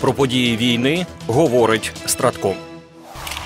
[0.00, 2.54] Про події війни говорить Стратком.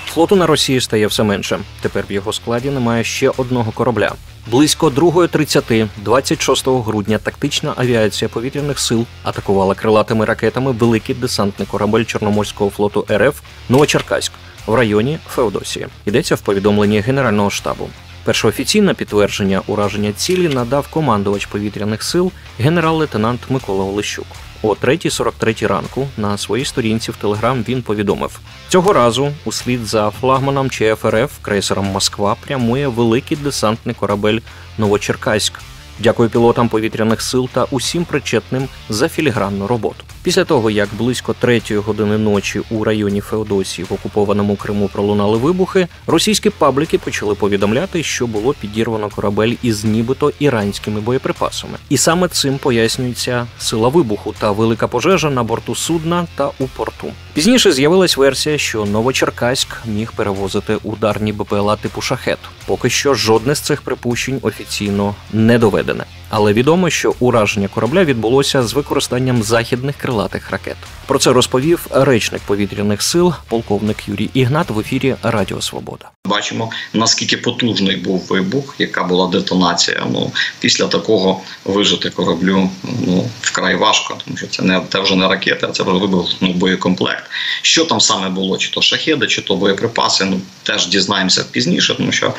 [0.05, 1.59] Флоту на Росії стає все менше.
[1.81, 4.11] Тепер в його складі немає ще одного корабля.
[4.51, 12.69] Близько 2.30 26 грудня тактична авіація повітряних сил атакувала крилатими ракетами великий десантний корабель Чорноморського
[12.69, 14.31] флоту РФ Новочеркаськ
[14.67, 15.87] в районі Феодосії.
[16.05, 17.89] Йдеться в повідомленні Генерального штабу.
[18.23, 24.25] Першоофіційне підтвердження ураження цілі надав командувач повітряних сил генерал-лейтенант Микола Олещук.
[24.65, 30.69] О 3.43 ранку на своїй сторінці в Телеграм він повідомив: цього разу, услід за флагманом
[30.69, 34.39] ЧФРФ крейсером Москва прямує великий десантний корабель
[34.77, 35.53] Новочеркаськ.
[35.99, 40.03] Дякую пілотам повітряних сил та усім причетним за філігранну роботу.
[40.25, 45.87] Після того, як близько третьої години ночі у районі Феодосії в окупованому Криму пролунали вибухи,
[46.07, 51.77] російські пабліки почали повідомляти, що було підірвано корабель із нібито іранськими боєприпасами.
[51.89, 57.07] І саме цим пояснюється сила вибуху та велика пожежа на борту судна та у порту.
[57.33, 62.39] Пізніше з'явилась версія, що Новочеркаськ міг перевозити ударні БПЛА типу шахет.
[62.65, 66.05] Поки що жодне з цих припущень офіційно не доведене.
[66.37, 70.75] Але відомо, що ураження корабля відбулося з використанням західних крилатих ракет.
[71.07, 76.09] Про це розповів речник повітряних сил, полковник Юрій Ігнат в ефірі Радіо Свобода.
[76.25, 80.07] Бачимо наскільки потужний був вибух, яка була детонація.
[80.11, 82.69] Ну після такого вижити кораблю
[83.07, 86.53] ну вкрай важко, тому що це не це вже не ракета, це вже вибух ну,
[86.53, 87.23] боєкомплект.
[87.61, 88.57] Що там саме було?
[88.57, 90.25] Чи то шахеди, чи то боєприпаси?
[90.25, 92.33] Ну теж дізнаємося пізніше, тому що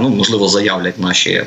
[0.00, 1.46] ну можливо заявлять наші е,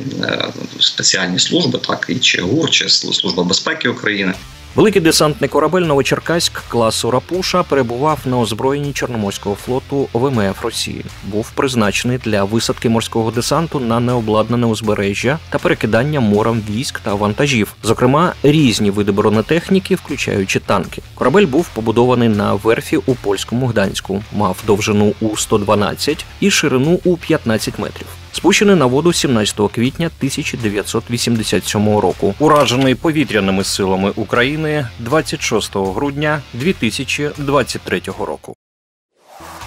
[0.80, 4.33] спеціальні служби, так і чи ГУР, чи служба безпеки України.
[4.75, 11.05] Великий десантний корабель Новочеркаськ класу Рапуша перебував на озброєнні Чорноморського флоту ВМФ Росії.
[11.23, 17.75] Був призначений для висадки морського десанту на необладнане узбережжя та перекидання морем військ та вантажів,
[17.83, 21.01] зокрема різні види бронетехніки, включаючи танки.
[21.13, 27.17] Корабель був побудований на верфі у польському Гданську, мав довжину у 112 і ширину у
[27.17, 28.07] 15 метрів
[28.45, 38.55] спущений на воду 17 квітня 1987 року, уражений повітряними силами України 26 грудня 2023 року.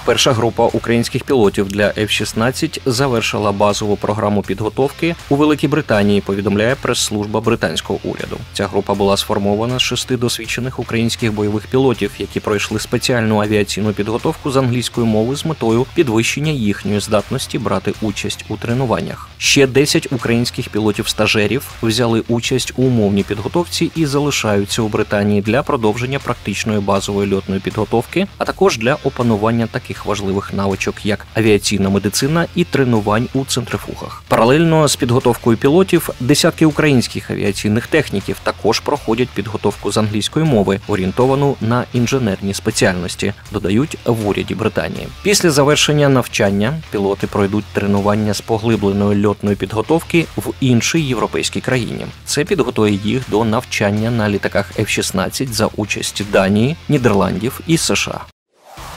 [0.09, 6.21] Перша група українських пілотів для F-16 завершила базову програму підготовки у Великій Британії.
[6.21, 8.37] Повідомляє прес-служба британського уряду.
[8.53, 14.51] Ця група була сформована з шести досвідчених українських бойових пілотів, які пройшли спеціальну авіаційну підготовку
[14.51, 19.29] з англійської мови з метою підвищення їхньої здатності брати участь у тренуваннях.
[19.39, 26.19] Ще 10 українських пілотів-стажерів взяли участь у умовній підготовці і залишаються у Британії для продовження
[26.19, 32.47] практичної базової льотної підготовки, а також для опанування таких таких важливих навичок, як авіаційна медицина
[32.55, 34.23] і тренувань у центрифугах.
[34.29, 41.57] Паралельно з підготовкою пілотів десятки українських авіаційних техніків також проходять підготовку з англійської мови, орієнтовану
[41.61, 45.09] на інженерні спеціальності, додають в уряді Британії.
[45.23, 52.07] Після завершення навчання пілоти пройдуть тренування з поглибленої льотної підготовки в іншій європейській країні.
[52.25, 58.21] Це підготує їх до навчання на літаках F-16 за участі Данії, Нідерландів і США.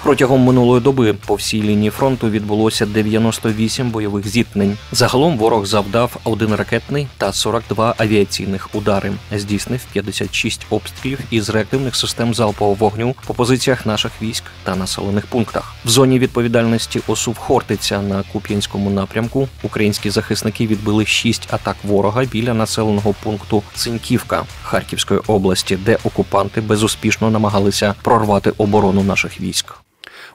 [0.03, 4.77] Протягом минулої доби по всій лінії фронту відбулося 98 бойових зіткнень.
[4.91, 9.11] Загалом ворог завдав один ракетний та 42 авіаційних удари.
[9.35, 15.73] Здійснив 56 обстрілів із реактивних систем залпового вогню по позиціях наших військ та населених пунктах.
[15.85, 19.47] В зоні відповідальності осув Хортиця на Куп'янському напрямку.
[19.63, 27.29] Українські захисники відбили 6 атак ворога біля населеного пункту Циньківка Харківської області, де окупанти безуспішно
[27.29, 29.81] намагалися прорвати оборону наших військ.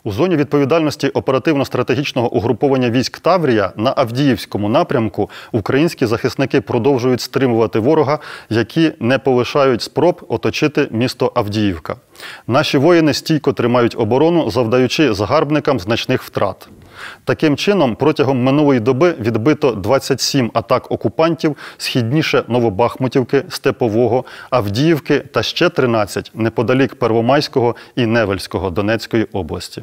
[0.06, 8.18] У зоні відповідальності оперативно-стратегічного угруповання військ Таврія на Авдіївському напрямку українські захисники продовжують стримувати ворога,
[8.50, 11.96] які не полишають спроб оточити місто Авдіївка.
[12.46, 16.68] Наші воїни стійко тримають оборону, завдаючи загарбникам значних втрат.
[17.24, 25.68] Таким чином, протягом минулої доби відбито 27 атак окупантів східніше Новобахмутівки, Степового, Авдіївки та ще
[25.68, 29.82] 13 неподалік Первомайського і Невельського Донецької області.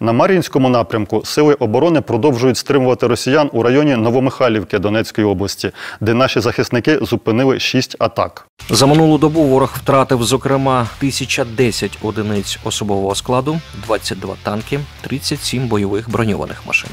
[0.00, 5.70] На Мар'їнському напрямку сили оборони продовжують стримувати росіян у районі Новомихайлівки Донецької області,
[6.00, 8.46] де наші захисники зупинили шість атак.
[8.70, 16.66] За минулу добу ворог втратив, зокрема, 1010 одиниць особового складу, 22 танки, 37 бойових броньованих
[16.66, 16.90] машин.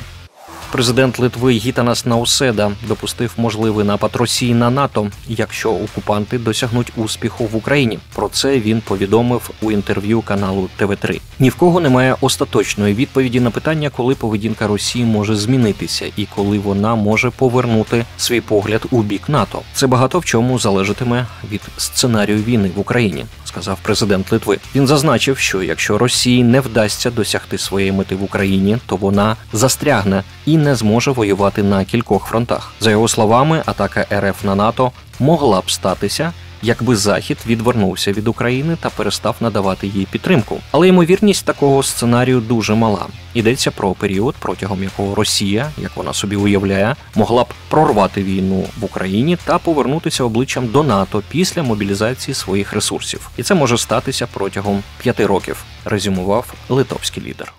[0.75, 7.55] Президент Литви Гітанас Науседа допустив можливий напад Росії на НАТО, якщо окупанти досягнуть успіху в
[7.55, 7.99] Україні.
[8.15, 11.21] Про це він повідомив у інтерв'ю каналу ТВ3.
[11.39, 16.59] Ні в кого немає остаточної відповіді на питання, коли поведінка Росії може змінитися і коли
[16.59, 19.61] вона може повернути свій погляд у бік НАТО.
[19.73, 24.57] Це багато в чому залежатиме від сценарію війни в Україні, сказав президент Литви.
[24.75, 30.23] Він зазначив, що якщо Росії не вдасться досягти своєї мети в Україні, то вона застрягне
[30.45, 32.71] і не зможе воювати на кількох фронтах.
[32.79, 36.33] За його словами, атака РФ на НАТО могла б статися.
[36.61, 42.75] Якби Захід відвернувся від України та перестав надавати їй підтримку, але ймовірність такого сценарію дуже
[42.75, 43.05] мала.
[43.33, 48.85] Йдеться про період, протягом якого Росія, як вона собі уявляє, могла б прорвати війну в
[48.85, 54.83] Україні та повернутися обличчям до НАТО після мобілізації своїх ресурсів, і це може статися протягом
[55.01, 57.53] п'яти років, резюмував литовський лідер.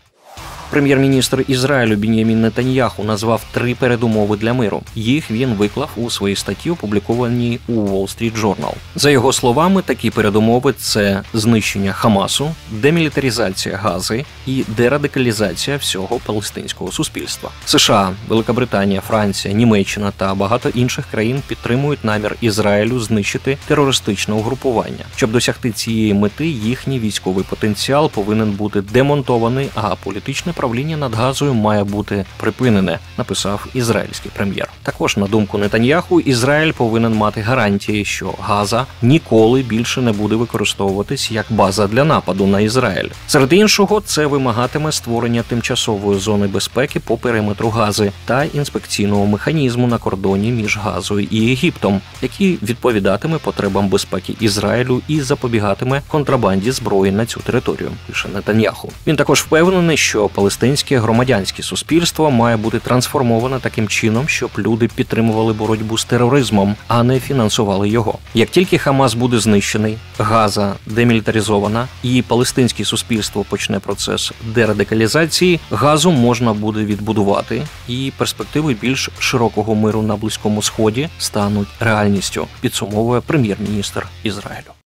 [0.71, 4.83] Прем'єр-міністр Ізраїлю Бін'ямін Нетаньяху назвав три передумови для миру.
[4.95, 8.73] Їх він виклав у своїй статті, опублікованій у Wall Street Journal.
[8.95, 17.51] За його словами, такі передумови це знищення Хамасу, демілітаризація Гази і дерадикалізація всього палестинського суспільства.
[17.65, 25.05] США, Велика Британія, Франція, Німеччина та багато інших країн підтримують намір Ізраїлю знищити терористичне угрупування.
[25.17, 31.55] Щоб досягти цієї мети, їхній військовий потенціал повинен бути демонтований, а політичне правління над газою
[31.55, 34.69] має бути припинене, написав ізраїльський прем'єр.
[34.83, 41.31] Також на думку Нетаньяху, Ізраїль повинен мати гарантії, що Газа ніколи більше не буде використовуватись
[41.31, 43.09] як база для нападу на Ізраїль.
[43.27, 49.99] Серед іншого, це вимагатиме створення тимчасової зони безпеки по периметру Гази та інспекційного механізму на
[49.99, 57.27] кордоні між Газою і Єгиптом, який відповідатиме потребам безпеки Ізраїлю і запобігатиме контрабанді зброї на
[57.27, 57.91] цю територію.
[58.07, 58.93] Пише Нетаньяху.
[59.07, 65.53] Він також впевнений, що палестинське громадянське суспільство має бути трансформоване таким чином, щоб люди підтримували
[65.53, 68.19] боротьбу з тероризмом, а не фінансували його.
[68.35, 76.53] Як тільки Хамас буде знищений, Газа демілітаризована і палестинське суспільство почне процес дерадикалізації, газу можна
[76.53, 82.47] буде відбудувати, і перспективи більш широкого миру на близькому сході стануть реальністю.
[82.61, 84.86] Підсумовує прем'єр-міністр Ізраїлю.